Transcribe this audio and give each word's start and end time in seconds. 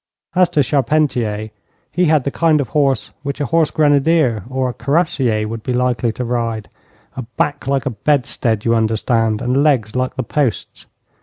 As 0.33 0.49
to 0.49 0.63
Charpentier, 0.63 1.51
he 1.91 2.05
had 2.05 2.23
the 2.23 2.31
kind 2.31 2.59
of 2.59 2.69
horse 2.69 3.11
which 3.21 3.39
a 3.39 3.45
horse 3.45 3.69
grenadier 3.69 4.43
or 4.49 4.67
a 4.67 4.73
cuirassier 4.73 5.47
would 5.47 5.61
be 5.61 5.73
likely 5.73 6.11
to 6.13 6.25
ride: 6.25 6.69
a 7.15 7.21
back 7.37 7.67
like 7.67 7.85
a 7.85 7.91
bedstead, 7.91 8.65
you 8.65 8.73
understand, 8.73 9.43
and 9.43 9.61
legs 9.61 9.95
like 9.95 10.15
the 10.15 10.23
posts. 10.23 10.87